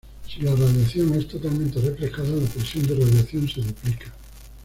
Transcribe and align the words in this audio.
Si 0.27 0.41
la 0.41 0.55
radiación 0.55 1.13
es 1.13 1.27
totalmente 1.27 1.79
reflejada, 1.79 2.29
la 2.29 2.47
presión 2.49 2.87
de 2.87 2.95
radiación 2.95 3.47
se 3.47 3.61
duplica. 3.61 4.11